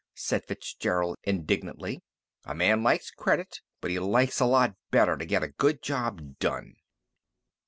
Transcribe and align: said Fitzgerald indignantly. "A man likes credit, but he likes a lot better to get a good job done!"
said 0.15 0.43
Fitzgerald 0.45 1.15
indignantly. 1.25 2.01
"A 2.43 2.55
man 2.55 2.81
likes 2.81 3.11
credit, 3.11 3.61
but 3.81 3.91
he 3.91 3.99
likes 3.99 4.39
a 4.39 4.45
lot 4.45 4.75
better 4.89 5.15
to 5.15 5.25
get 5.27 5.43
a 5.43 5.47
good 5.49 5.83
job 5.83 6.39
done!" 6.39 6.73